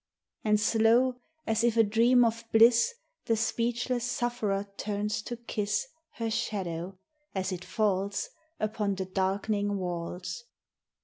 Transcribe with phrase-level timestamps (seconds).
[0.43, 6.31] And slow, as in a dream of bliss, The speechless sufferer turns to kiss Her
[6.31, 6.97] shadow,
[7.35, 8.29] as it falls
[8.59, 10.45] Upon the darkening walls.